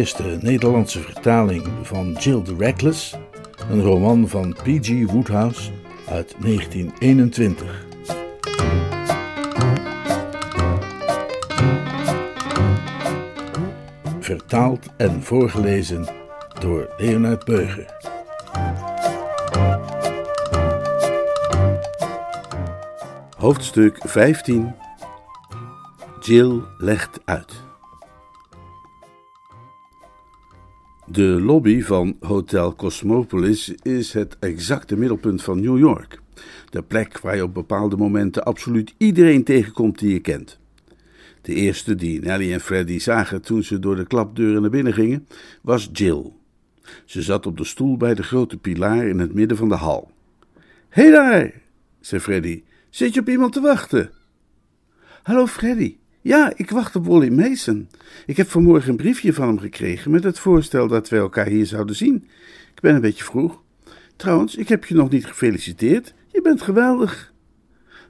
[0.00, 3.16] Eerste Nederlandse vertaling van Jill the Reckless,
[3.70, 5.10] een roman van P.G.
[5.10, 5.70] Woodhouse
[6.08, 7.86] uit 1921.
[14.20, 16.08] Vertaald en voorgelezen
[16.60, 17.96] door Leonard Beuger.
[23.36, 24.74] Hoofdstuk 15
[26.20, 27.69] Jill legt uit.
[31.12, 36.20] De lobby van Hotel Cosmopolis is het exacte middelpunt van New York.
[36.68, 40.58] De plek waar je op bepaalde momenten absoluut iedereen tegenkomt die je kent.
[41.42, 45.26] De eerste die Nelly en Freddy zagen toen ze door de klapdeuren naar binnen gingen,
[45.62, 46.32] was Jill.
[47.04, 50.10] Ze zat op de stoel bij de grote pilaar in het midden van de hal.
[50.88, 51.52] Hé hey daar,
[52.00, 54.10] zei Freddy, zit je op iemand te wachten?
[55.22, 57.88] Hallo Freddy, ja, ik wacht op Wally Mason.
[58.26, 61.66] Ik heb vanmorgen een briefje van hem gekregen met het voorstel dat we elkaar hier
[61.66, 62.28] zouden zien.
[62.74, 63.62] Ik ben een beetje vroeg.
[64.16, 66.14] Trouwens, ik heb je nog niet gefeliciteerd.
[66.28, 67.32] Je bent geweldig.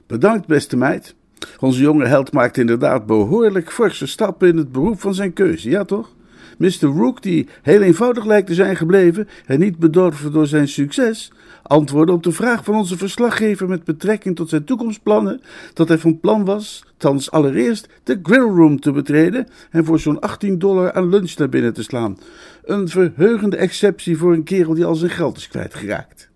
[0.07, 1.15] Bedankt, beste meid.
[1.59, 5.83] Onze jonge held maakt inderdaad behoorlijk forse stappen in het beroep van zijn keuze, ja
[5.83, 6.15] toch?
[6.61, 6.87] Mr.
[6.87, 11.31] Rook, die heel eenvoudig lijkt te zijn gebleven en niet bedorven door zijn succes,
[11.63, 15.41] antwoordde op de vraag van onze verslaggever met betrekking tot zijn toekomstplannen
[15.73, 20.59] dat hij van plan was, thans allereerst de grillroom te betreden en voor zo'n 18
[20.59, 22.17] dollar aan lunch naar binnen te slaan.
[22.63, 26.29] Een verheugende exceptie voor een kerel die al zijn geld is kwijtgeraakt.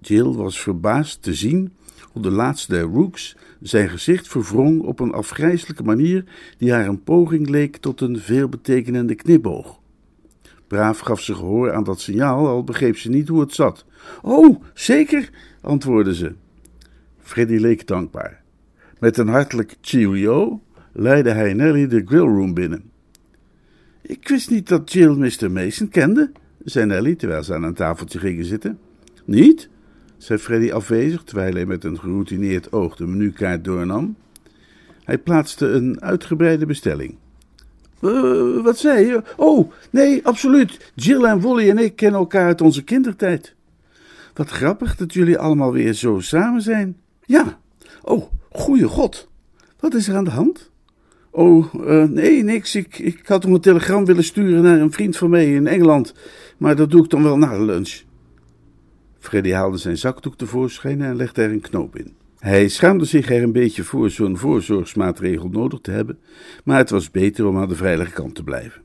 [0.00, 1.72] Jill was verbaasd te zien
[2.12, 6.24] hoe de laatste der Rooks zijn gezicht verwrong op een afgrijselijke manier
[6.58, 9.80] die haar een poging leek tot een veelbetekenende knipoog.
[10.66, 13.84] Braaf gaf ze gehoor aan dat signaal, al begreep ze niet hoe het zat.
[14.22, 16.32] Oh, zeker, antwoordde ze.
[17.18, 18.42] Freddy leek dankbaar.
[18.98, 20.60] Met een hartelijk cheerio
[20.92, 22.90] leidde hij Nelly de grillroom binnen.
[24.02, 25.50] Ik wist niet dat Jill Mr.
[25.50, 26.32] Mason kende,
[26.64, 28.78] zei Nelly terwijl ze aan een tafeltje gingen zitten.
[29.24, 29.68] Niet?
[30.24, 34.16] Zei Freddy afwezig, terwijl hij met een geroutineerd oog de menukaart doornam.
[35.04, 37.16] Hij plaatste een uitgebreide bestelling.
[38.00, 39.22] Uh, wat zei je?
[39.36, 40.92] Oh, nee, absoluut.
[40.94, 43.54] Jill en Wally en ik kennen elkaar uit onze kindertijd.
[44.34, 46.96] Wat grappig dat jullie allemaal weer zo samen zijn.
[47.24, 47.58] Ja.
[48.02, 49.28] Oh, goeie god.
[49.80, 50.70] Wat is er aan de hand?
[51.30, 52.74] Oh, uh, nee, niks.
[52.74, 56.14] Ik, ik had om een telegram willen sturen naar een vriend van mij in Engeland.
[56.56, 58.02] Maar dat doe ik dan wel na lunch.
[59.24, 62.14] Freddy haalde zijn zakdoek tevoorschijn en legde er een knoop in.
[62.38, 66.18] Hij schaamde zich er een beetje voor zo'n voorzorgsmaatregel nodig te hebben,
[66.64, 68.82] maar het was beter om aan de veilige kant te blijven.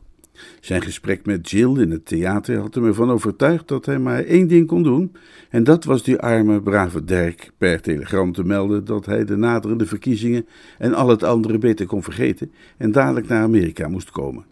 [0.60, 4.48] Zijn gesprek met Jill in het theater had hem ervan overtuigd dat hij maar één
[4.48, 5.16] ding kon doen,
[5.50, 9.86] en dat was die arme, brave Dirk per telegram te melden dat hij de naderende
[9.86, 10.46] verkiezingen
[10.78, 14.46] en al het andere beter kon vergeten en dadelijk naar Amerika moest komen.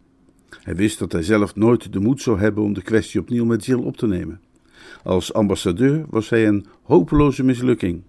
[0.63, 3.65] Hij wist dat hij zelf nooit de moed zou hebben om de kwestie opnieuw met
[3.65, 4.39] Jill op te nemen.
[5.07, 8.01] Als ambassadeur was hij een hopeloze mislukking.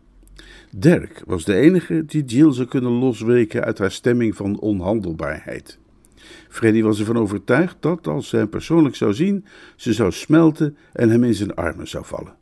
[0.70, 5.78] Dirk was de enige die Jill zou kunnen losweken uit haar stemming van onhandelbaarheid.
[6.48, 9.44] Freddy was ervan overtuigd dat, als ze hem persoonlijk zou zien,
[9.76, 12.36] ze zou smelten en hem in zijn armen zou vallen.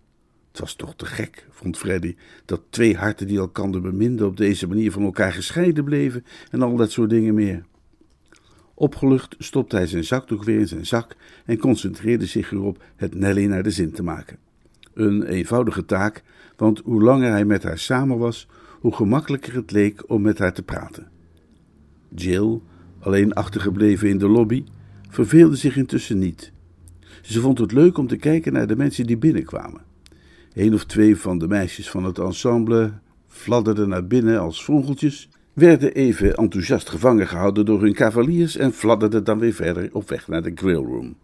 [0.51, 4.69] Het was toch te gek, vond Freddy, dat twee harten die elkander beminden op deze
[4.69, 7.65] manier van elkaar gescheiden bleven en al dat soort dingen meer.
[8.75, 13.45] Opgelucht stopte hij zijn zakdoek weer in zijn zak en concentreerde zich erop het Nelly
[13.45, 14.46] naar de zin te maken.
[14.97, 16.23] Een eenvoudige taak,
[16.57, 18.49] want hoe langer hij met haar samen was,
[18.81, 21.09] hoe gemakkelijker het leek om met haar te praten.
[22.15, 22.61] Jill,
[22.99, 24.65] alleen achtergebleven in de lobby,
[25.09, 26.53] verveelde zich intussen niet.
[27.23, 29.81] Ze vond het leuk om te kijken naar de mensen die binnenkwamen.
[30.55, 32.93] Een of twee van de meisjes van het ensemble
[33.27, 39.25] fladderden naar binnen als vogeltjes, werden even enthousiast gevangen gehouden door hun cavaliers en fladderden
[39.25, 41.17] dan weer verder op weg naar de grillroom.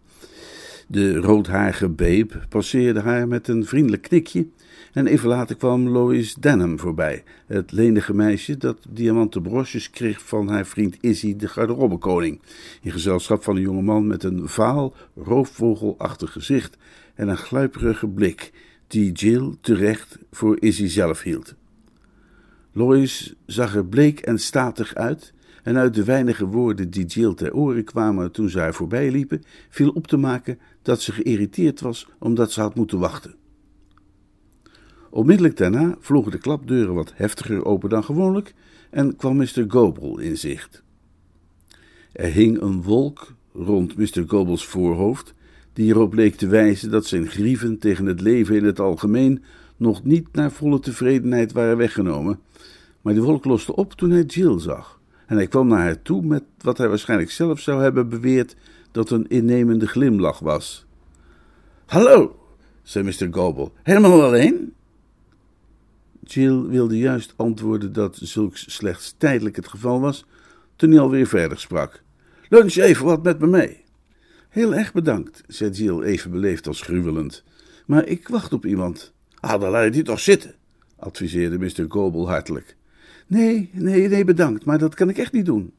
[0.87, 4.47] De roodharige Babe passeerde haar met een vriendelijk knikje
[4.93, 10.47] en even later kwam Lois Denham voorbij, het lenige meisje dat diamanten broches kreeg van
[10.49, 12.41] haar vriend Izzy, de garderobekoning,
[12.81, 16.77] in gezelschap van een jongeman met een vaal, roofvogelachtig gezicht
[17.15, 18.51] en een gluiperige blik,
[18.87, 21.55] die Jill terecht voor Izzy zelf hield.
[22.71, 25.32] Lois zag er bleek en statig uit,
[25.63, 29.43] en uit de weinige woorden die Jill ter oren kwamen toen ze haar voorbij liepen,
[29.69, 33.35] viel op te maken dat ze geïrriteerd was omdat ze had moeten wachten.
[35.09, 38.53] Onmiddellijk daarna vlogen de klapdeuren wat heftiger open dan gewoonlijk
[38.89, 39.65] en kwam Mr.
[39.67, 40.83] Goebel in zicht.
[42.11, 44.23] Er hing een wolk rond Mr.
[44.27, 45.33] Goebels voorhoofd,
[45.73, 49.43] die erop leek te wijzen dat zijn grieven tegen het leven in het algemeen
[49.77, 52.39] nog niet naar volle tevredenheid waren weggenomen.
[53.01, 56.21] Maar die wolk loste op toen hij Jill zag, en hij kwam naar haar toe
[56.21, 58.55] met wat hij waarschijnlijk zelf zou hebben beweerd
[58.91, 60.85] dat een innemende glimlach was.
[61.85, 62.39] Hallo,
[62.81, 63.27] zei Mr.
[63.31, 64.73] Goebel, helemaal alleen?
[66.23, 70.25] Jill wilde juist antwoorden dat zulks slechts tijdelijk het geval was,
[70.75, 72.03] toen hij alweer verder sprak.
[72.49, 73.83] Lunch even wat met me mee.
[74.49, 77.43] Heel erg bedankt, zei Jill even beleefd als gruwelend.
[77.85, 79.13] Maar ik wacht op iemand.
[79.39, 80.55] Ah, dan laat je toch zitten,
[80.95, 81.85] adviseerde Mr.
[81.87, 82.75] Goebel hartelijk.
[83.27, 85.73] Nee, nee, nee, bedankt, maar dat kan ik echt niet doen.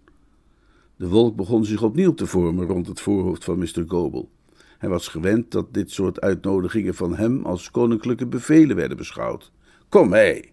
[0.96, 3.85] De wolk begon zich opnieuw te vormen rond het voorhoofd van Mr.
[3.87, 4.31] Goebel.
[4.79, 9.52] Hij was gewend dat dit soort uitnodigingen van hem als koninklijke bevelen werden beschouwd.
[9.88, 10.52] Kom mee.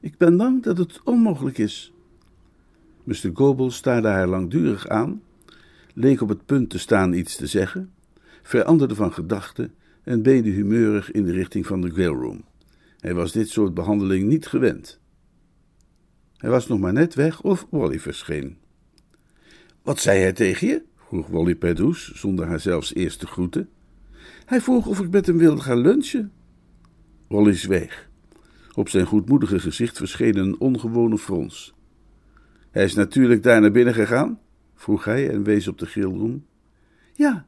[0.00, 1.92] Ik ben bang dat het onmogelijk is.
[3.04, 3.30] Mr.
[3.32, 5.22] Goebel staarde haar langdurig aan,
[5.94, 7.92] leek op het punt te staan iets te zeggen,
[8.42, 12.44] veranderde van gedachten en beende humeurig in de richting van de grillroom.
[12.98, 15.00] Hij was dit soort behandeling niet gewend.
[16.44, 18.56] Hij was nog maar net weg of Wally verscheen.
[19.82, 20.82] Wat zei hij tegen je?
[20.96, 23.68] vroeg Wally Perdoes, zonder haar zelfs eerst te groeten.
[24.44, 26.32] Hij vroeg of ik met hem wilde gaan lunchen.
[27.28, 28.08] Wally zweeg.
[28.74, 31.74] Op zijn goedmoedige gezicht verscheen een ongewone frons.
[32.70, 34.40] Hij is natuurlijk daar naar binnen gegaan?
[34.74, 36.46] vroeg hij en wees op de grillroom.
[37.12, 37.46] Ja.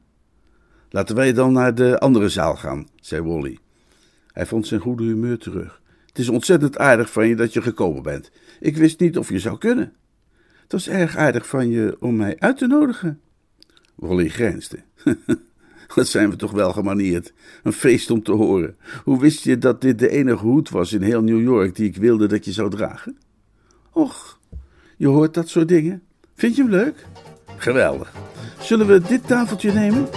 [0.89, 3.57] Laten wij dan naar de andere zaal gaan, zei Wally.
[4.31, 5.81] Hij vond zijn goede humeur terug.
[6.17, 8.31] Het is ontzettend aardig van je dat je gekomen bent.
[8.59, 9.93] Ik wist niet of je zou kunnen.
[10.61, 13.19] Het was erg aardig van je om mij uit te nodigen.
[13.95, 14.77] Wally grijnsde.
[15.95, 17.33] Wat zijn we toch wel gemanierd.
[17.63, 18.77] Een feest om te horen.
[19.03, 21.95] Hoe wist je dat dit de enige hoed was in heel New York die ik
[21.95, 23.17] wilde dat je zou dragen?
[23.91, 24.39] Och,
[24.95, 26.03] je hoort dat soort dingen.
[26.35, 27.05] Vind je hem leuk?
[27.57, 28.11] Geweldig.
[28.59, 30.07] Zullen we dit tafeltje nemen?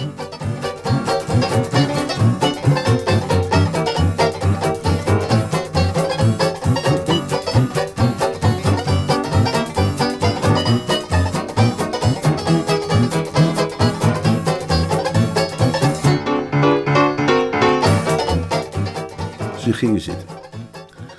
[19.80, 20.28] Gingen zitten.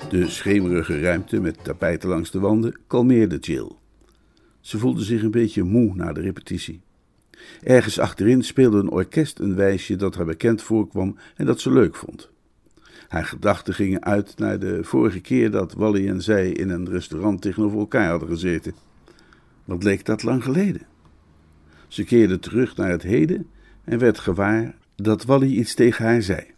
[0.09, 3.71] De schemerige ruimte met tapijten langs de wanden kalmeerde Jill.
[4.59, 6.81] Ze voelde zich een beetje moe na de repetitie.
[7.63, 11.95] Ergens achterin speelde een orkest een wijsje dat haar bekend voorkwam en dat ze leuk
[11.95, 12.29] vond.
[13.07, 17.41] Haar gedachten gingen uit naar de vorige keer dat Wally en zij in een restaurant
[17.41, 18.73] tegenover elkaar hadden gezeten.
[19.65, 20.81] Wat leek dat lang geleden?
[21.87, 23.47] Ze keerde terug naar het heden
[23.83, 26.50] en werd gewaar dat Wally iets tegen haar zei.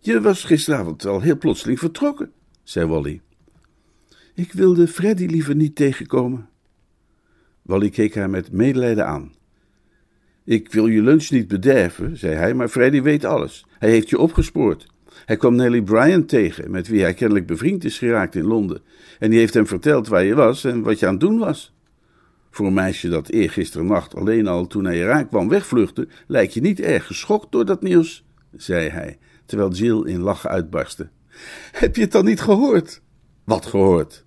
[0.00, 3.20] Je was gisteravond al heel plotseling vertrokken, zei Wally.
[4.34, 6.48] Ik wilde Freddy liever niet tegenkomen.
[7.62, 9.32] Wally keek haar met medelijden aan.
[10.44, 13.66] Ik wil je lunch niet bederven, zei hij, maar Freddy weet alles.
[13.78, 14.86] Hij heeft je opgespoord.
[15.24, 18.82] Hij kwam Nellie Bryan tegen, met wie hij kennelijk bevriend is geraakt in Londen.
[19.18, 21.74] En die heeft hem verteld waar je was en wat je aan het doen was.
[22.50, 26.80] Voor een meisje dat eergisternacht alleen al toen hij eraan kwam wegvluchtte, lijkt je niet
[26.80, 28.24] erg geschokt door dat nieuws,
[28.56, 29.18] zei hij,
[29.48, 31.08] terwijl Jill in lachen uitbarstte.
[31.72, 33.00] Heb je het dan niet gehoord?
[33.44, 34.24] Wat gehoord?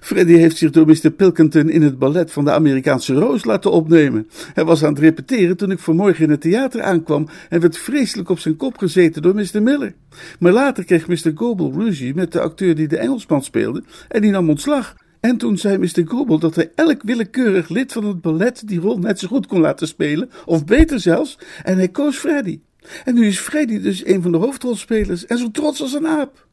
[0.00, 1.10] Freddy heeft zich door Mr.
[1.10, 4.28] Pilkington in het ballet van de Amerikaanse Roos laten opnemen.
[4.54, 8.28] Hij was aan het repeteren toen ik vanmorgen in het theater aankwam en werd vreselijk
[8.28, 9.62] op zijn kop gezeten door Mr.
[9.62, 9.94] Miller.
[10.38, 11.32] Maar later kreeg Mr.
[11.34, 14.94] Goebel ruzie met de acteur die de Engelsman speelde en die nam ontslag.
[15.20, 16.02] En toen zei Mr.
[16.04, 19.60] Goebel dat hij elk willekeurig lid van het ballet die rol net zo goed kon
[19.60, 22.60] laten spelen, of beter zelfs, en hij koos Freddy.
[23.04, 26.46] En nu is Freddy dus een van de hoofdrolspelers en zo trots als een aap.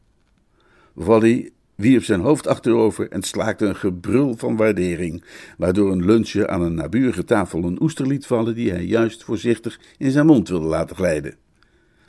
[0.92, 5.24] Wally wierp zijn hoofd achterover en slaakte een gebrul van waardering,
[5.56, 9.80] waardoor een lunchje aan een naburige tafel een oester liet vallen die hij juist voorzichtig
[9.98, 11.36] in zijn mond wilde laten glijden.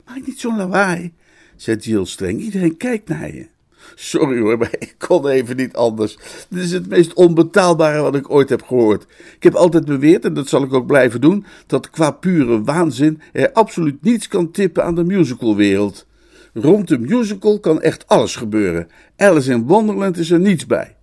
[0.06, 1.12] Maak niet zo'n lawaai,
[1.56, 2.40] zei Jill streng.
[2.40, 3.48] Iedereen kijkt naar je.
[3.94, 6.18] Sorry hoor, maar ik kon even niet anders.
[6.48, 9.06] Dit is het meest onbetaalbare wat ik ooit heb gehoord.
[9.36, 13.20] Ik heb altijd beweerd, en dat zal ik ook blijven doen, dat qua pure waanzin
[13.32, 16.06] er absoluut niets kan tippen aan de musicalwereld.
[16.54, 18.88] Rond de musical kan echt alles gebeuren.
[19.16, 20.96] Alice in Wonderland is er niets bij.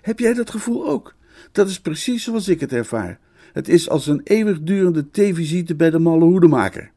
[0.00, 1.14] Heb jij dat gevoel ook?
[1.52, 3.18] Dat is precies zoals ik het ervaar.
[3.52, 6.90] Het is als een eeuwigdurende theevisite bij de malle hoedemaker.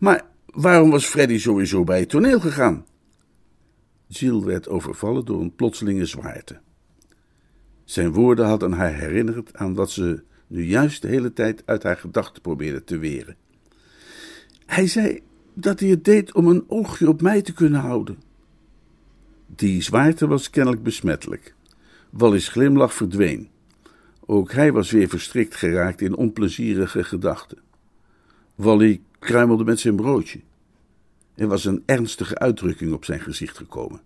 [0.00, 2.84] Maar waarom was Freddy sowieso bij het toneel gegaan?
[4.18, 6.60] Jill werd overvallen door een plotselinge zwaarte.
[7.84, 11.96] Zijn woorden hadden haar herinnerd aan wat ze nu juist de hele tijd uit haar
[11.96, 13.36] gedachten probeerde te weren.
[14.66, 15.20] Hij zei
[15.54, 18.18] dat hij het deed om een oogje op mij te kunnen houden.
[19.46, 21.54] Die zwaarte was kennelijk besmettelijk.
[22.10, 23.48] Wallis glimlach verdween.
[24.26, 27.58] Ook hij was weer verstrikt geraakt in onplezierige gedachten.
[28.54, 30.40] Wally kruimelde met zijn broodje.
[31.34, 34.00] Er was een ernstige uitdrukking op zijn gezicht gekomen.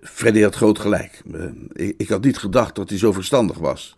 [0.00, 1.22] Freddy had groot gelijk.
[1.72, 3.96] Eh, ik had niet gedacht dat hij zo verstandig was.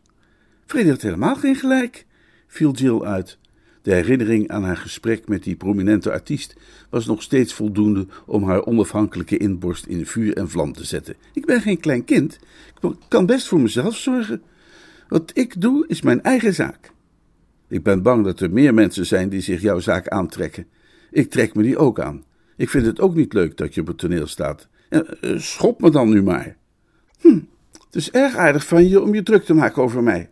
[0.66, 2.06] Freddy had helemaal geen gelijk,
[2.46, 3.38] viel Jill uit.
[3.82, 6.56] De herinnering aan haar gesprek met die prominente artiest
[6.90, 11.14] was nog steeds voldoende om haar onafhankelijke inborst in vuur en vlam te zetten.
[11.32, 12.38] Ik ben geen klein kind.
[12.80, 14.42] Ik kan best voor mezelf zorgen.
[15.08, 16.92] Wat ik doe is mijn eigen zaak.
[17.68, 20.66] Ik ben bang dat er meer mensen zijn die zich jouw zaak aantrekken.
[21.10, 22.24] Ik trek me die ook aan.
[22.56, 24.68] Ik vind het ook niet leuk dat je op het toneel staat.
[24.88, 25.00] Eh,
[25.36, 26.56] schop me dan nu maar.
[27.20, 27.38] Hm,
[27.72, 30.28] het is erg aardig van je om je druk te maken over mij.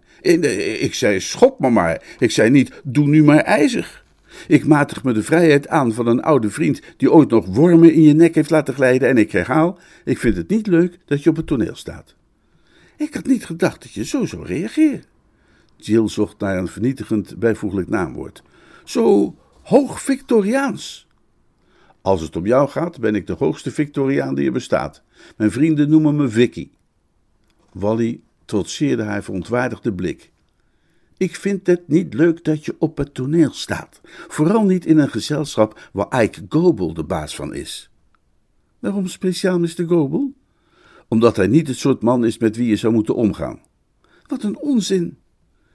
[0.81, 2.03] Ik zei schop me maar.
[2.19, 4.05] Ik zei niet doe nu maar ijzig.
[4.49, 8.03] Ik matig me de vrijheid aan van een oude vriend die ooit nog wormen in
[8.03, 11.31] je nek heeft laten glijden en ik herhaal, ik vind het niet leuk dat je
[11.31, 12.15] op het toneel staat.
[12.97, 15.05] Ik had niet gedacht dat je zo zou reageren.
[15.77, 18.43] Jill zocht naar een vernietigend bijvoeglijk naamwoord.
[18.85, 19.35] Zo
[19.67, 21.07] hoog Victoriaans.
[22.01, 25.03] Als het om jou gaat, ben ik de hoogste Victoriaan die er bestaat.
[25.37, 26.71] Mijn vrienden noemen me Vicky.
[27.73, 30.33] Wally trotseerde haar verontwaardigde blik.
[31.17, 34.01] Ik vind het niet leuk dat je op het toneel staat.
[34.29, 37.91] Vooral niet in een gezelschap waar Ike Gobel de baas van is.
[38.79, 39.85] Waarom speciaal Mr.
[39.87, 40.33] Gobel?
[41.09, 43.61] Omdat hij niet het soort man is met wie je zou moeten omgaan.
[44.27, 45.19] Wat een onzin.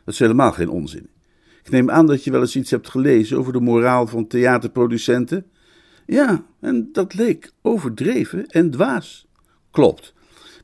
[0.06, 1.10] Dat is helemaal geen onzin.
[1.64, 5.46] Ik neem aan dat je wel eens iets hebt gelezen over de moraal van theaterproducenten.
[6.06, 9.28] Ja, en dat leek overdreven en dwaas.
[9.72, 10.14] Klopt.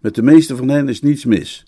[0.02, 1.66] Met de meeste van hen is niets mis.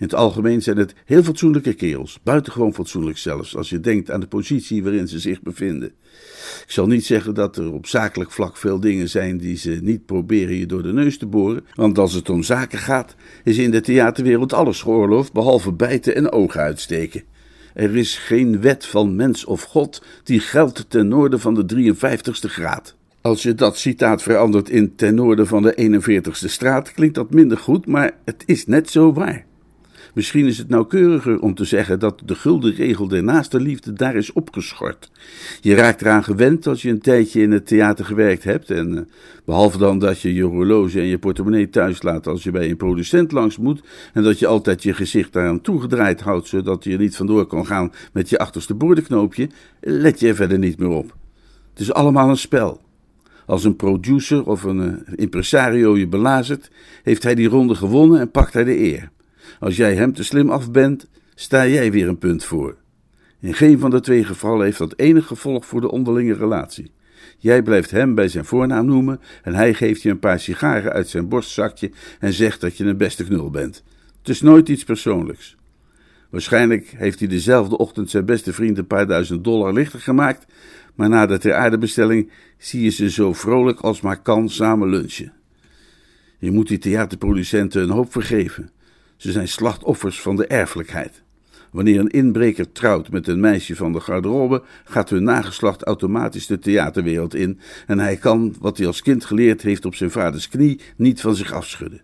[0.00, 4.20] In het algemeen zijn het heel fatsoenlijke kerels, buitengewoon fatsoenlijk zelfs, als je denkt aan
[4.20, 5.88] de positie waarin ze zich bevinden.
[6.64, 10.06] Ik zal niet zeggen dat er op zakelijk vlak veel dingen zijn die ze niet
[10.06, 13.70] proberen je door de neus te boren, want als het om zaken gaat, is in
[13.70, 17.22] de theaterwereld alles geoorloofd behalve bijten en ogen uitsteken.
[17.74, 22.50] Er is geen wet van mens of God die geldt ten noorden van de 53ste
[22.50, 22.94] graad.
[23.20, 27.58] Als je dat citaat verandert in ten noorden van de 41ste straat, klinkt dat minder
[27.58, 29.44] goed, maar het is net zo waar.
[30.14, 34.16] Misschien is het nauwkeuriger om te zeggen dat de gulden regel der naaste liefde daar
[34.16, 35.10] is opgeschort.
[35.60, 39.02] Je raakt eraan gewend als je een tijdje in het theater gewerkt hebt en eh,
[39.44, 42.76] behalve dan dat je je horloge en je portemonnee thuis laat als je bij een
[42.76, 46.98] producent langs moet en dat je altijd je gezicht daaraan toegedraaid houdt zodat je er
[46.98, 49.48] niet vandoor kan gaan met je achterste boordenknoopje,
[49.80, 51.16] let je er verder niet meer op.
[51.70, 52.80] Het is allemaal een spel.
[53.46, 56.70] Als een producer of een uh, impresario je belazert,
[57.02, 59.10] heeft hij die ronde gewonnen en pakt hij de eer.
[59.58, 62.76] Als jij hem te slim af bent, sta jij weer een punt voor.
[63.40, 66.92] In geen van de twee gevallen heeft dat enig gevolg voor de onderlinge relatie.
[67.38, 71.08] Jij blijft hem bij zijn voornaam noemen en hij geeft je een paar sigaren uit
[71.08, 73.82] zijn borstzakje en zegt dat je een beste knul bent.
[74.18, 75.56] Het is nooit iets persoonlijks.
[76.30, 80.46] Waarschijnlijk heeft hij dezelfde ochtend zijn beste vriend een paar duizend dollar lichter gemaakt,
[80.94, 85.32] maar na de ter aardebestelling zie je ze zo vrolijk als maar kan samen lunchen.
[86.38, 88.70] Je moet die theaterproducenten een hoop vergeven.
[89.20, 91.22] Ze zijn slachtoffers van de erfelijkheid.
[91.70, 96.58] Wanneer een inbreker trouwt met een meisje van de garderobe, gaat hun nageslacht automatisch de
[96.58, 100.80] theaterwereld in en hij kan, wat hij als kind geleerd heeft op zijn vaders knie,
[100.96, 102.02] niet van zich afschudden.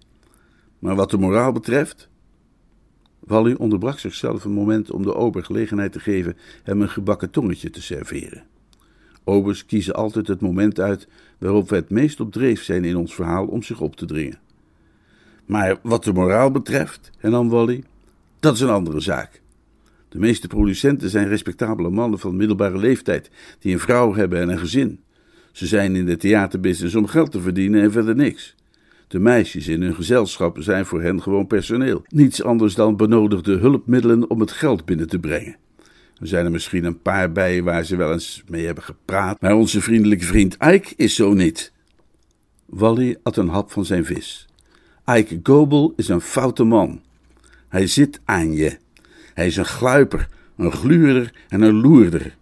[0.79, 2.09] Maar wat de moraal betreft.
[3.19, 7.71] Wally onderbrak zichzelf een moment om de ober gelegenheid te geven hem een gebakken tongetje
[7.71, 8.45] te serveren.
[9.25, 11.09] Obers kiezen altijd het moment uit
[11.39, 14.45] waarop we het meest op dreef zijn in ons verhaal om zich op te dringen.
[15.47, 17.85] Maar wat de moraal betreft, hernam Wally,
[18.41, 19.41] dat is een andere zaak.
[20.09, 24.59] De meeste producenten zijn respectabele mannen van middelbare leeftijd, die een vrouw hebben en een
[24.59, 25.01] gezin.
[25.53, 28.55] Ze zijn in de theaterbusiness om geld te verdienen en verder niks.
[29.09, 32.03] De meisjes in hun gezelschappen zijn voor hen gewoon personeel.
[32.09, 35.57] Niets anders dan benodigde hulpmiddelen om het geld binnen te brengen.
[36.21, 39.55] Er zijn er misschien een paar bij waar ze wel eens mee hebben gepraat, maar
[39.55, 41.73] onze vriendelijke vriend Ike is zo niet.
[42.67, 44.46] Wally at een hap van zijn vis.
[45.15, 47.01] Ike Gobel is een foute man.
[47.69, 48.79] Hij zit aan je.
[49.35, 52.37] Hij is een gluiper, een gluurder en een loerder.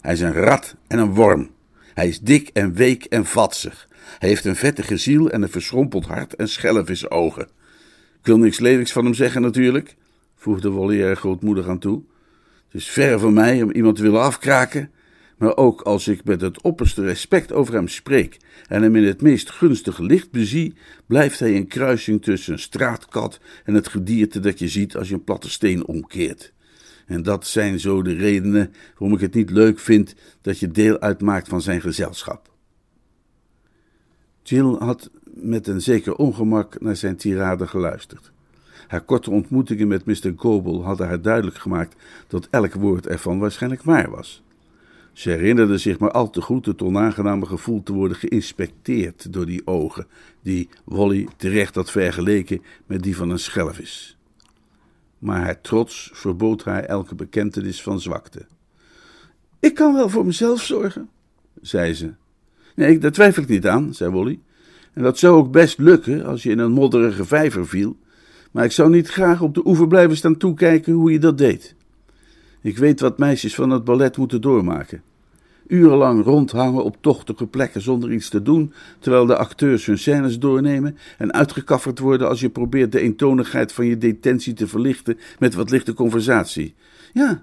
[0.00, 1.50] Hij is een rat en een worm.
[1.94, 3.88] Hij is dik en week en vatsig.
[4.18, 7.42] Hij heeft een vettige ziel en een verschrompeld hart en schelvisogen.
[8.20, 9.96] Ik wil niks lelijks van hem zeggen natuurlijk,
[10.36, 12.02] voegde Wally er grootmoedig aan toe.
[12.68, 14.90] Het is ver van mij om iemand te willen afkraken,
[15.38, 18.36] Maar ook als ik met het opperste respect over hem spreek
[18.68, 20.74] en hem in het meest gunstige licht bezie,
[21.06, 25.14] blijft hij een kruising tussen een straatkat en het gedierte dat je ziet als je
[25.14, 26.52] een platte steen omkeert.
[27.06, 30.98] En dat zijn zo de redenen waarom ik het niet leuk vind dat je deel
[30.98, 32.52] uitmaakt van zijn gezelschap.
[34.42, 38.32] Jill had met een zeker ongemak naar zijn tirade geluisterd.
[38.86, 40.32] Haar korte ontmoetingen met Mr.
[40.36, 41.96] Goebel hadden haar duidelijk gemaakt
[42.28, 44.43] dat elk woord ervan waarschijnlijk waar was.
[45.14, 49.66] Ze herinnerde zich maar al te goed het onaangename gevoel te worden geïnspecteerd door die
[49.66, 50.06] ogen,
[50.42, 54.18] die Wally terecht had vergeleken met die van een schelvis.
[55.18, 58.46] Maar haar trots verbood haar elke bekentenis van zwakte.
[59.60, 61.08] Ik kan wel voor mezelf zorgen,
[61.60, 62.12] zei ze.
[62.74, 64.40] Nee, daar twijfel ik niet aan, zei Wally.
[64.92, 67.96] En dat zou ook best lukken als je in een modderige vijver viel.
[68.50, 71.74] Maar ik zou niet graag op de oever blijven staan toekijken hoe je dat deed.
[72.64, 75.02] Ik weet wat meisjes van het ballet moeten doormaken.
[75.66, 80.96] Urenlang rondhangen op tochtige plekken zonder iets te doen, terwijl de acteurs hun scènes doornemen
[81.18, 85.70] en uitgekafferd worden als je probeert de eentonigheid van je detentie te verlichten met wat
[85.70, 86.74] lichte conversatie.
[87.12, 87.42] Ja,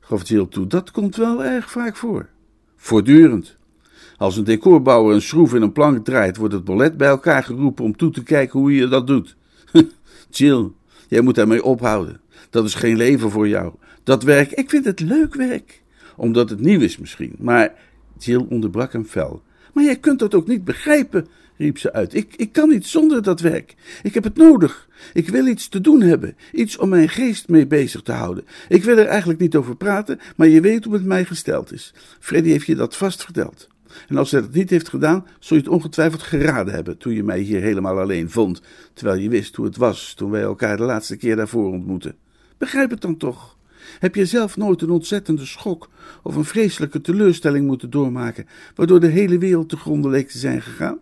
[0.00, 2.28] gaf Jill toe, dat komt wel erg vaak voor.
[2.76, 3.56] Voortdurend.
[4.16, 7.84] Als een decorbouwer een schroef in een plank draait, wordt het ballet bij elkaar geroepen
[7.84, 9.36] om toe te kijken hoe je dat doet.
[10.30, 10.70] Jill,
[11.08, 12.20] jij moet daarmee ophouden.
[12.50, 13.72] Dat is geen leven voor jou.
[14.06, 15.82] Dat werk, ik vind het leuk werk.
[16.16, 17.34] Omdat het nieuw is misschien.
[17.38, 17.74] Maar
[18.18, 19.42] Jill onderbrak hem fel.
[19.72, 22.14] Maar jij kunt dat ook niet begrijpen, riep ze uit.
[22.14, 23.74] Ik, ik kan niet zonder dat werk.
[24.02, 24.88] Ik heb het nodig.
[25.12, 26.36] Ik wil iets te doen hebben.
[26.52, 28.44] Iets om mijn geest mee bezig te houden.
[28.68, 31.94] Ik wil er eigenlijk niet over praten, maar je weet hoe het mij gesteld is.
[32.20, 33.68] Freddy heeft je dat vast verteld.
[34.08, 37.22] En als hij dat niet heeft gedaan, zul je het ongetwijfeld geraden hebben toen je
[37.22, 40.82] mij hier helemaal alleen vond, terwijl je wist hoe het was toen wij elkaar de
[40.82, 42.16] laatste keer daarvoor ontmoetten.
[42.58, 43.55] Begrijp het dan toch?
[43.98, 45.88] Heb je zelf nooit een ontzettende schok
[46.22, 50.62] of een vreselijke teleurstelling moeten doormaken, waardoor de hele wereld te gronden leek te zijn
[50.62, 50.98] gegaan?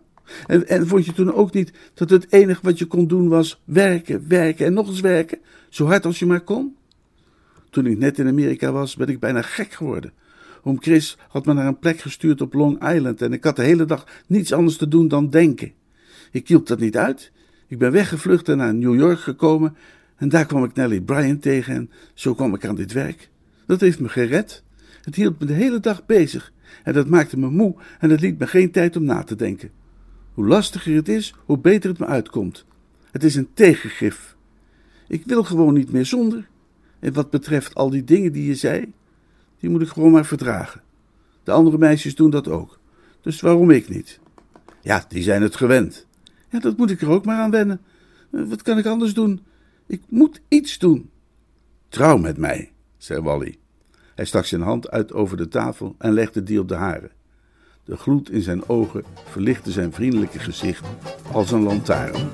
[0.47, 3.61] En, en vond je toen ook niet dat het enige wat je kon doen was
[3.63, 5.39] werken, werken en nog eens werken,
[5.69, 6.75] zo hard als je maar kon?
[7.69, 10.11] Toen ik net in Amerika was, ben ik bijna gek geworden.
[10.63, 13.63] Oom Chris had me naar een plek gestuurd op Long Island en ik had de
[13.63, 15.71] hele dag niets anders te doen dan denken.
[16.31, 17.31] Ik hield dat niet uit.
[17.67, 19.75] Ik ben weggevlucht en naar New York gekomen
[20.15, 23.29] en daar kwam ik Nellie Bryan tegen en zo kwam ik aan dit werk.
[23.65, 24.63] Dat heeft me gered.
[25.01, 28.39] Het hield me de hele dag bezig en dat maakte me moe en het liet
[28.39, 29.71] me geen tijd om na te denken.
[30.33, 32.65] Hoe lastiger het is, hoe beter het me uitkomt.
[33.11, 34.35] Het is een tegengif.
[35.07, 36.47] Ik wil gewoon niet meer zonder.
[36.99, 38.93] En wat betreft al die dingen die je zei,
[39.59, 40.81] die moet ik gewoon maar verdragen.
[41.43, 42.79] De andere meisjes doen dat ook.
[43.21, 44.19] Dus waarom ik niet?
[44.81, 46.07] Ja, die zijn het gewend.
[46.49, 47.81] Ja, dat moet ik er ook maar aan wennen.
[48.31, 49.41] Eh, wat kan ik anders doen?
[49.87, 51.09] Ik moet iets doen.
[51.89, 53.57] Trouw met mij, zei Wally.
[54.15, 57.11] Hij stak zijn hand uit over de tafel en legde die op de hare.
[57.83, 60.85] De gloed in zijn ogen verlichtte zijn vriendelijke gezicht
[61.31, 62.29] als een lantaarn.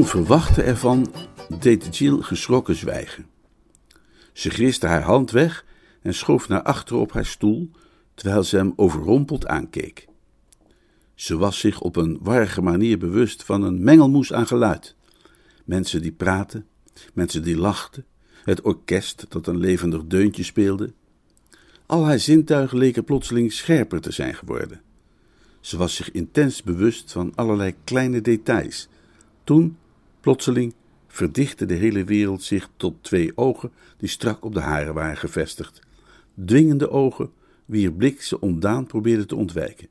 [0.00, 1.12] Onverwachte ervan
[1.58, 3.26] deed Jill geschrokken zwijgen.
[4.32, 5.64] Ze griste haar hand weg
[6.02, 7.70] en schoof naar achteren op haar stoel,
[8.14, 10.06] terwijl ze hem overrompeld aankeek.
[11.14, 14.96] Ze was zich op een warrige manier bewust van een mengelmoes aan geluid.
[15.64, 16.66] Mensen die praten,
[17.14, 18.04] mensen die lachten,
[18.44, 20.92] het orkest dat een levendig deuntje speelde.
[21.86, 24.80] Al haar zintuigen leken plotseling scherper te zijn geworden.
[25.60, 28.88] Ze was zich intens bewust van allerlei kleine details
[29.44, 29.76] toen,
[30.20, 30.74] plotseling,
[31.08, 35.80] verdichtte de hele wereld zich tot twee ogen die strak op de haren waren gevestigd.
[36.44, 37.30] Dwingende ogen,
[37.64, 39.88] wier blik ze ontdaan probeerde te ontwijken.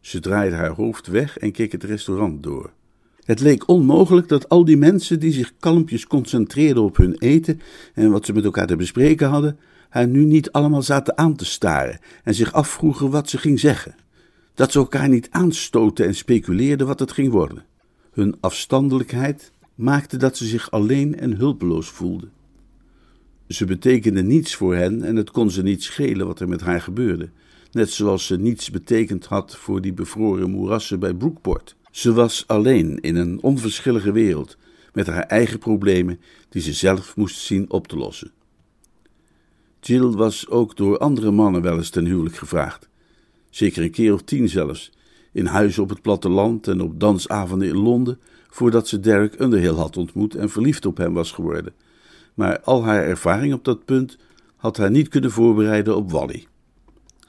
[0.00, 2.72] Ze draaide haar hoofd weg en keek het restaurant door.
[3.24, 7.60] Het leek onmogelijk dat al die mensen die zich kalmpjes concentreerden op hun eten
[7.94, 11.44] en wat ze met elkaar te bespreken hadden, haar nu niet allemaal zaten aan te
[11.44, 13.94] staren en zich afvroegen wat ze ging zeggen.
[14.54, 17.64] Dat ze elkaar niet aanstoten en speculeerden wat het ging worden.
[18.14, 22.28] Hun afstandelijkheid maakte dat ze zich alleen en hulpeloos voelde.
[23.48, 26.80] Ze betekende niets voor hen en het kon ze niet schelen wat er met haar
[26.80, 27.28] gebeurde,
[27.72, 31.76] net zoals ze niets betekend had voor die bevroren moerassen bij Brookport.
[31.90, 34.56] Ze was alleen in een onverschillige wereld,
[34.92, 38.32] met haar eigen problemen die ze zelf moest zien op te lossen.
[39.80, 42.88] Jill was ook door andere mannen wel eens ten huwelijk gevraagd,
[43.50, 44.92] zeker een keer of tien zelfs,
[45.34, 48.18] in huizen op het platteland en op dansavonden in Londen,
[48.48, 51.72] voordat ze Derek Underhill had ontmoet en verliefd op hem was geworden.
[52.34, 54.18] maar al haar ervaring op dat punt
[54.56, 56.46] had haar niet kunnen voorbereiden op Wally.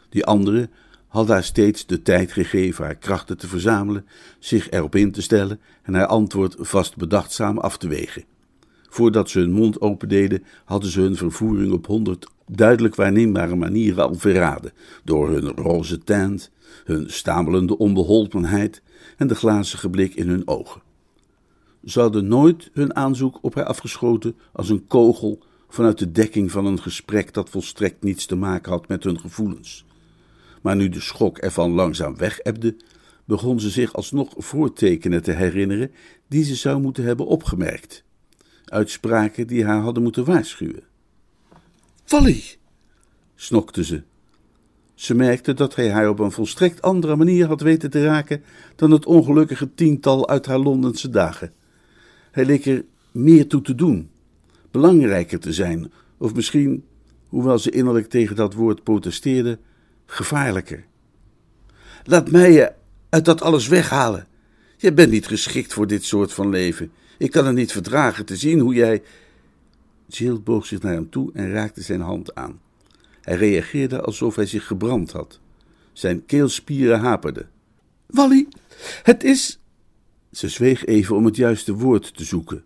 [0.10, 0.70] Die andere
[1.08, 4.06] had haar steeds de tijd gegeven haar krachten te verzamelen,
[4.40, 8.24] zich erop in te stellen en haar antwoord vast bedachtzaam af te wegen.
[8.90, 14.16] Voordat ze hun mond opendeden, hadden ze hun vervoering op honderd duidelijk waarneembare manieren al
[14.16, 14.72] verraden,
[15.04, 16.52] door hun roze tint,
[16.84, 18.82] hun stamelende onbeholpenheid
[19.18, 20.82] en de glazige blik in hun ogen.
[21.84, 26.66] Ze hadden nooit hun aanzoek op haar afgeschoten als een kogel vanuit de dekking van
[26.66, 29.86] een gesprek dat volstrekt niets te maken had met hun gevoelens.
[30.62, 32.76] Maar nu de schok ervan langzaam wegebde,
[33.26, 35.92] begon ze zich alsnog voortekenen te herinneren
[36.28, 38.04] die ze zou moeten hebben opgemerkt.
[38.66, 40.84] Uitspraken die haar hadden moeten waarschuwen.
[42.08, 42.44] Wally!
[43.36, 44.04] snokte ze.
[44.96, 48.44] Ze merkte dat hij haar op een volstrekt andere manier had weten te raken
[48.76, 51.54] dan het ongelukkige tiental uit haar Londense dagen.
[52.32, 54.10] Hij leek er meer toe te doen,
[54.72, 56.84] belangrijker te zijn, of misschien,
[57.28, 59.60] hoewel ze innerlijk tegen dat woord protesteerde,
[60.06, 60.86] gevaarlijker.
[62.04, 62.72] Laat mij je
[63.10, 64.28] uit dat alles weghalen.
[64.78, 66.92] Je bent niet geschikt voor dit soort van leven.
[67.18, 69.04] Ik kan het niet verdragen te zien hoe jij.
[70.08, 72.60] Jill boog zich naar hem toe en raakte zijn hand aan.
[73.26, 75.40] Hij reageerde alsof hij zich gebrand had.
[75.94, 77.50] Zijn keelspieren haperden.
[78.06, 78.48] Wally,
[79.04, 79.60] het is.
[80.32, 82.64] Ze zweeg even om het juiste woord te zoeken.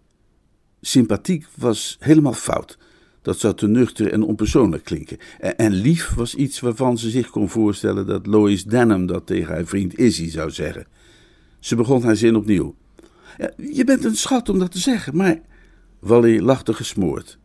[0.81, 2.77] Sympathiek was helemaal fout.
[3.21, 5.17] Dat zou te nuchter en onpersoonlijk klinken.
[5.39, 9.65] En, lief was iets waarvan ze zich kon voorstellen dat Lois Denham dat tegen haar
[9.65, 10.87] vriend Izzy zou zeggen.
[11.59, 12.75] Ze begon haar zin opnieuw.
[13.57, 15.39] Je bent een schat om dat te zeggen, maar.
[15.99, 17.37] Wally lachte gesmoord.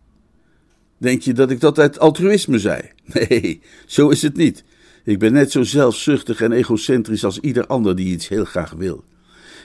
[1.05, 2.81] Denk je dat ik dat uit altruïsme zei?
[3.15, 4.65] Nee, zo is het niet.
[5.05, 9.05] Ik ben net zo zelfzuchtig en egocentrisch als ieder ander die iets heel graag wil.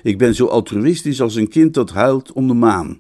[0.04, 3.00] Ik ben zo altruïstisch als een kind dat huilt om de maan.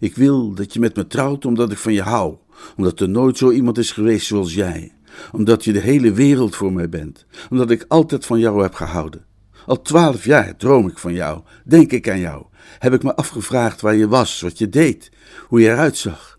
[0.00, 2.36] Ik wil dat je met me trouwt omdat ik van je hou,
[2.76, 4.92] omdat er nooit zo iemand is geweest zoals jij,
[5.32, 9.24] omdat je de hele wereld voor mij bent, omdat ik altijd van jou heb gehouden.
[9.66, 12.44] Al twaalf jaar droom ik van jou, denk ik aan jou,
[12.78, 15.10] heb ik me afgevraagd waar je was, wat je deed,
[15.46, 16.37] hoe je eruit zag.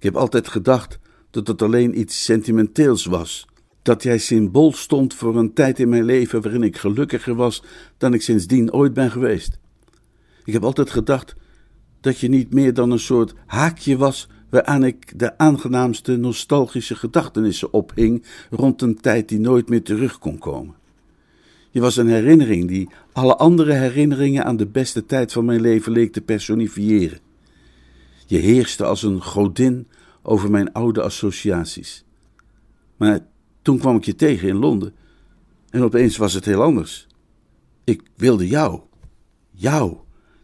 [0.00, 0.98] Ik heb altijd gedacht
[1.30, 3.46] dat het alleen iets sentimenteels was,
[3.82, 7.62] dat jij symbool stond voor een tijd in mijn leven waarin ik gelukkiger was
[7.98, 9.58] dan ik sindsdien ooit ben geweest.
[10.44, 11.34] Ik heb altijd gedacht
[12.00, 17.72] dat je niet meer dan een soort haakje was waaraan ik de aangenaamste nostalgische gedachtenissen
[17.72, 20.74] ophing rond een tijd die nooit meer terug kon komen.
[21.70, 25.92] Je was een herinnering die alle andere herinneringen aan de beste tijd van mijn leven
[25.92, 27.29] leek te personifiëren.
[28.30, 29.88] Je heerste als een godin
[30.22, 32.04] over mijn oude associaties.
[32.96, 33.20] Maar
[33.62, 34.94] toen kwam ik je tegen in Londen
[35.70, 37.06] en opeens was het heel anders.
[37.84, 38.80] Ik wilde jou.
[39.50, 39.96] Jou.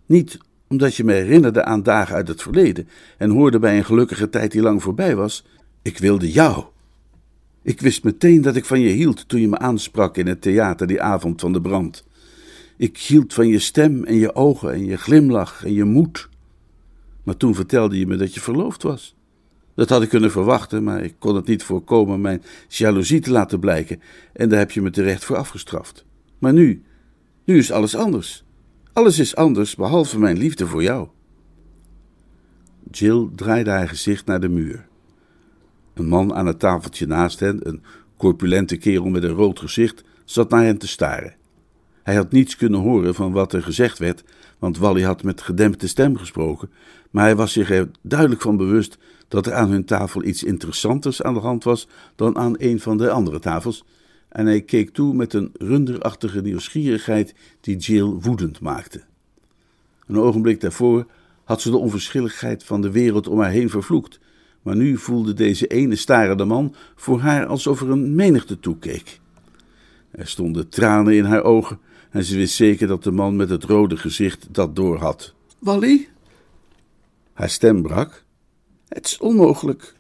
[0.07, 4.29] Niet omdat je me herinnerde aan dagen uit het verleden en hoorde bij een gelukkige
[4.29, 5.45] tijd die lang voorbij was.
[5.83, 6.65] Ik wilde jou.
[7.63, 10.87] Ik wist meteen dat ik van je hield toen je me aansprak in het theater
[10.87, 12.05] die avond van de brand.
[12.77, 16.29] Ik hield van je stem en je ogen en je glimlach en je moed.
[17.27, 19.17] Maar toen vertelde je me dat je verloofd was.
[19.75, 23.61] Dat had ik kunnen verwachten, maar ik kon het niet voorkomen mijn jaloezie te laten
[23.61, 24.01] blijken
[24.33, 26.05] en daar heb je me terecht voor afgestraft.
[26.39, 26.83] Maar nu,
[27.45, 28.45] nu is alles anders.
[28.93, 31.09] Alles is anders behalve mijn liefde voor jou.
[32.91, 34.89] Jill draaide haar gezicht naar de muur.
[35.95, 37.83] Een man aan het tafeltje naast hen, een
[38.17, 41.36] corpulente kerel met een rood gezicht, zat naar hen te staren.
[42.07, 44.25] Hij had niets kunnen horen van wat er gezegd werd,
[44.59, 46.71] want Wally had met gedempte stem gesproken,
[47.11, 51.23] maar hij was zich er duidelijk van bewust dat er aan hun tafel iets interessanters
[51.23, 53.85] aan de hand was dan aan een van de andere tafels,
[54.29, 59.03] en hij keek toe met een runderachtige nieuwsgierigheid die Jill woedend maakte.
[60.07, 61.07] Een ogenblik daarvoor
[61.45, 64.21] had ze de onverschilligheid van de wereld om haar heen vervloekt,
[64.63, 69.21] maar nu voelde deze ene starende man voor haar alsof er een menigte toekeek.
[70.11, 71.79] Er stonden tranen in haar ogen
[72.17, 75.35] en ze wist zeker dat de man met het rode gezicht dat doorhad.
[75.59, 76.09] Wally?
[77.33, 78.25] Haar stem brak.
[78.89, 79.95] Het is onmogelijk.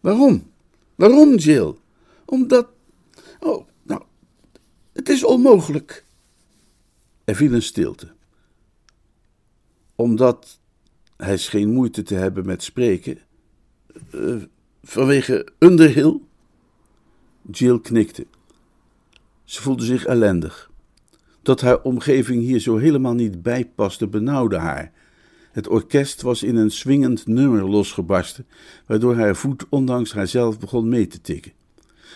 [0.00, 0.50] Waarom?
[0.94, 1.74] Waarom, Jill?
[2.24, 2.68] Omdat.
[3.40, 4.02] Oh, nou,
[4.92, 6.04] het is onmogelijk.
[7.24, 8.12] Er viel een stilte.
[9.94, 10.60] Omdat
[11.16, 13.18] hij scheen moeite te hebben met spreken.
[14.14, 14.42] Uh,
[14.82, 16.20] vanwege Underhill?
[17.50, 18.26] Jill knikte.
[19.44, 20.67] Ze voelde zich ellendig.
[21.48, 24.92] Dat haar omgeving hier zo helemaal niet bijpaste, benauwde haar.
[25.52, 28.46] Het orkest was in een swingend nummer losgebarsten,
[28.86, 31.52] waardoor haar voet ondanks haarzelf begon mee te tikken.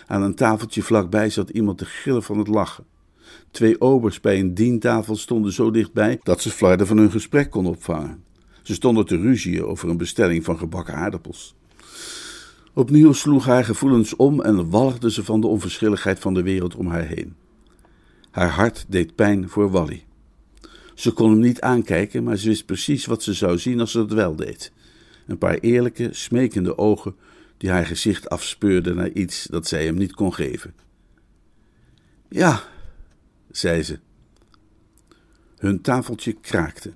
[0.07, 2.85] Aan een tafeltje vlakbij zat iemand te gillen van het lachen.
[3.51, 7.65] Twee obers bij een dientafel stonden zo dichtbij dat ze flarden van hun gesprek kon
[7.65, 8.23] opvangen.
[8.61, 11.55] Ze stonden te ruzieën over een bestelling van gebakken aardappels.
[12.73, 16.87] Opnieuw sloeg haar gevoelens om en walgde ze van de onverschilligheid van de wereld om
[16.87, 17.42] haar heen.
[18.33, 20.05] Haar hart deed pijn voor Wally.
[20.93, 23.99] Ze kon hem niet aankijken, maar ze wist precies wat ze zou zien als ze
[23.99, 24.71] het wel deed.
[25.27, 27.15] Een paar eerlijke, smekende ogen
[27.57, 30.73] die haar gezicht afspeurden naar iets dat zij hem niet kon geven.
[32.29, 32.63] Ja,
[33.51, 33.99] zei ze.
[35.57, 36.93] Hun tafeltje kraakte.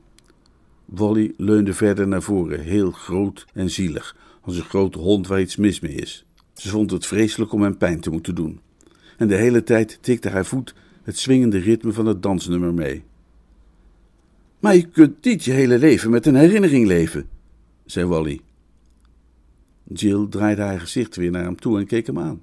[0.86, 5.56] Wally leunde verder naar voren, heel groot en zielig, als een grote hond waar iets
[5.56, 6.26] mis mee is.
[6.54, 8.60] Ze vond het vreselijk om hem pijn te moeten doen.
[9.18, 10.74] En de hele tijd tikte haar voet
[11.08, 13.04] het swingende ritme van het dansnummer mee.
[14.60, 17.30] Maar je kunt niet je hele leven met een herinnering leven,
[17.86, 18.42] zei Wally.
[19.84, 22.42] Jill draaide haar gezicht weer naar hem toe en keek hem aan.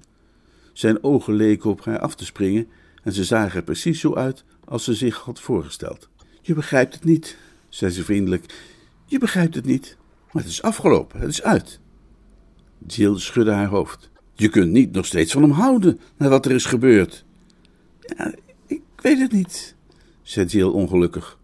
[0.73, 2.67] Zijn ogen leken op haar af te springen
[3.03, 6.09] en ze zagen er precies zo uit als ze zich had voorgesteld.
[6.41, 7.37] Je begrijpt het niet,
[7.69, 8.53] zei ze vriendelijk.
[9.05, 9.97] Je begrijpt het niet.
[10.31, 11.79] Maar het is afgelopen, het is uit.
[12.87, 14.09] Jill schudde haar hoofd.
[14.33, 17.25] Je kunt niet nog steeds van hem houden, na wat er is gebeurd.
[17.99, 18.33] Ja,
[19.05, 19.75] weet het niet,
[20.21, 21.39] zei Jill ongelukkig.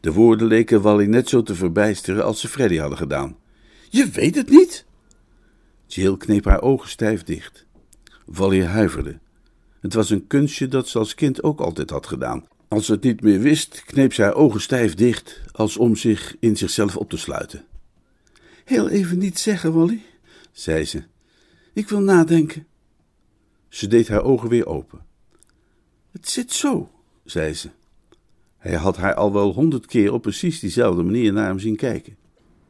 [0.00, 3.36] De woorden leken Wally net zo te verbijsteren als ze Freddy hadden gedaan.
[3.88, 4.84] Je weet het niet?
[5.86, 7.66] Jill kneep haar ogen stijf dicht.
[8.26, 9.18] Wally huiverde.
[9.80, 12.46] Het was een kunstje dat ze als kind ook altijd had gedaan.
[12.68, 16.36] Als ze het niet meer wist, kneep ze haar ogen stijf dicht, als om zich
[16.40, 17.64] in zichzelf op te sluiten.
[18.64, 20.02] Heel even niet zeggen, Wally,
[20.52, 21.02] zei ze.
[21.72, 22.66] Ik wil nadenken.
[23.68, 25.06] Ze deed haar ogen weer open.
[26.12, 26.90] Het zit zo,
[27.24, 27.68] zei ze.
[28.58, 32.16] Hij had haar al wel honderd keer op precies diezelfde manier naar hem zien kijken.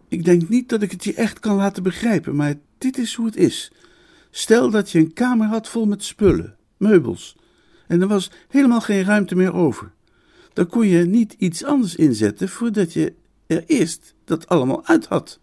[0.08, 3.26] Ik denk niet dat ik het je echt kan laten begrijpen, maar dit is hoe
[3.26, 3.72] het is.
[4.30, 7.36] Stel dat je een kamer had vol met spullen, meubels,
[7.86, 9.92] en er was helemaal geen ruimte meer over.
[10.52, 13.12] Dan kon je niet iets anders inzetten voordat je
[13.46, 15.40] er eerst dat allemaal uit had.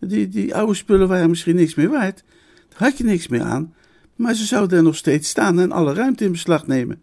[0.00, 2.22] Die, die oude spullen waren misschien niks meer waard,
[2.68, 3.74] daar had je niks meer aan,
[4.16, 7.00] maar ze zouden er nog steeds staan en alle ruimte in beslag nemen.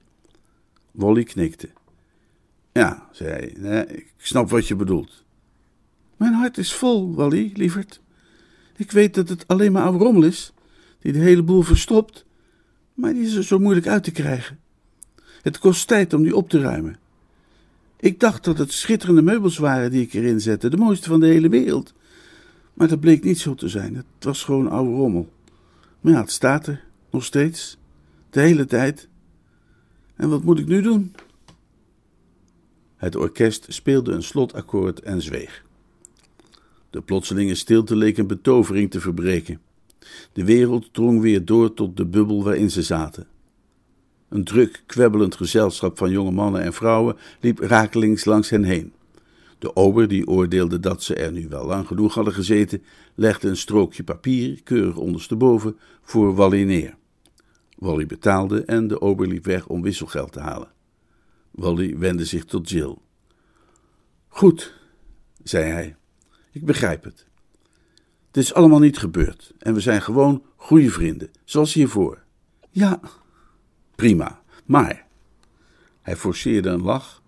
[0.92, 1.70] Wally knikte.
[2.72, 5.24] Ja, zei hij, ik snap wat je bedoelt.
[6.18, 8.02] Mijn hart is vol, Wally, lieverd.
[8.76, 10.54] Ik weet dat het alleen maar rommel is,
[11.00, 12.26] die de hele boel verstopt,
[12.94, 14.60] maar die is er zo moeilijk uit te krijgen.
[15.42, 16.98] Het kost tijd om die op te ruimen.
[18.00, 21.28] Ik dacht dat het schitterende meubels waren die ik erin zette, de mooiste van de
[21.28, 21.94] hele wereld.
[22.74, 23.96] Maar dat bleek niet zo te zijn.
[23.96, 25.34] Het was gewoon oude rommel.
[26.02, 27.78] Maar ja, het staat er, nog steeds,
[28.30, 29.08] de hele tijd.
[30.20, 31.16] En wat moet ik nu doen?
[32.96, 35.64] Het orkest speelde een slotakkoord en zweeg.
[36.90, 39.62] De plotselinge stilte leek een betovering te verbreken.
[40.34, 43.28] De wereld drong weer door tot de bubbel waarin ze zaten.
[44.30, 48.94] Een druk, kwebbelend gezelschap van jonge mannen en vrouwen liep rakelings langs hen heen.
[49.60, 52.84] De ober, die oordeelde dat ze er nu wel lang genoeg hadden gezeten,
[53.16, 56.98] legde een strookje papier, keurig ondersteboven, voor Wally neer.
[57.80, 60.72] Wally betaalde en de ober liep weg om wisselgeld te halen.
[61.52, 62.98] Wally wendde zich tot Jill.
[64.28, 64.74] Goed,
[65.44, 65.96] zei hij,
[66.52, 67.28] ik begrijp het.
[68.28, 72.24] Het is allemaal niet gebeurd en we zijn gewoon goede vrienden, zoals hiervoor.
[72.70, 73.00] Ja,
[73.96, 75.08] prima, maar.
[76.02, 77.22] Hij forceerde een lach.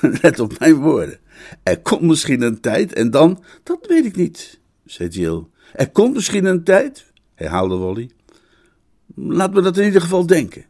[0.22, 1.20] Let op mijn woorden.
[1.62, 3.44] Er komt misschien een tijd en dan.
[3.62, 5.46] Dat weet ik niet, zei Jill.
[5.72, 8.10] Er komt misschien een tijd, herhaalde Wally.
[9.28, 10.64] Laat me dat in ieder geval denken.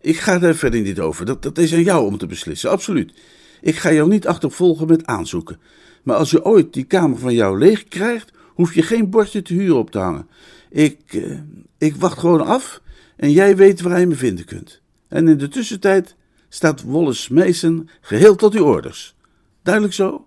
[0.00, 1.26] Ik ga daar verder niet over.
[1.26, 3.12] Dat, dat is aan jou om te beslissen, absoluut.
[3.60, 5.60] Ik ga jou niet achtervolgen met aanzoeken.
[6.02, 9.54] Maar als je ooit die kamer van jou leeg krijgt, hoef je geen bordje te
[9.54, 10.28] huur op te hangen.
[10.70, 11.38] Ik, eh,
[11.78, 12.80] ik wacht gewoon af
[13.16, 14.80] en jij weet waar je me vinden kunt.
[15.08, 16.16] En in de tussentijd
[16.48, 19.16] staat Wallace Mason geheel tot uw orders.
[19.62, 20.26] Duidelijk zo?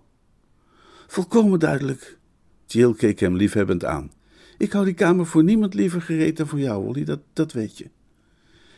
[1.06, 2.18] Volkomen duidelijk.
[2.66, 4.10] Jill keek hem liefhebbend aan.
[4.58, 7.78] Ik hou die kamer voor niemand liever gereed dan voor jou, Wally, dat, dat weet
[7.78, 7.90] je.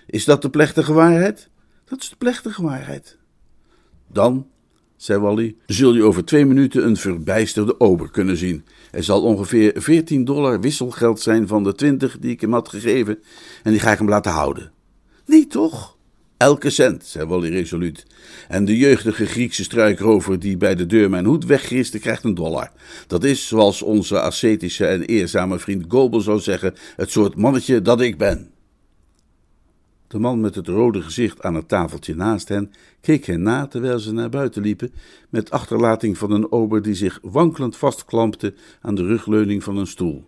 [0.06, 1.48] Is dat de plechtige waarheid?
[1.84, 3.18] Dat is de plechtige waarheid.
[4.06, 4.46] Dan,
[4.96, 8.64] zei Wally, zul je over twee minuten een verbijsterde ober kunnen zien.
[8.90, 13.18] Er zal ongeveer 14 dollar wisselgeld zijn van de 20 die ik hem had gegeven,
[13.62, 14.72] en die ga ik hem laten houden.
[15.26, 15.98] Nee, toch?
[16.40, 18.06] Elke cent, zei Wally resoluut.
[18.48, 22.70] En de jeugdige Griekse struikrover die bij de deur mijn hoed weggriste, krijgt een dollar.
[23.06, 28.00] Dat is, zoals onze ascetische en eerzame vriend Gobel zou zeggen, het soort mannetje dat
[28.00, 28.50] ik ben.
[30.06, 33.98] De man met het rode gezicht aan het tafeltje naast hen keek hen na terwijl
[33.98, 34.92] ze naar buiten liepen,
[35.28, 40.24] met achterlating van een ober die zich wankelend vastklampte aan de rugleuning van een stoel.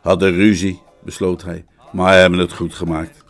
[0.00, 3.24] Hadden ruzie, besloot hij, maar hebben het goed gemaakt.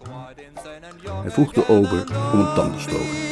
[1.05, 3.27] Hij vroeg de ober om een tandenstoker.